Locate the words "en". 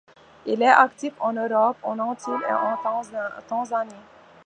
1.19-1.31, 2.53-2.75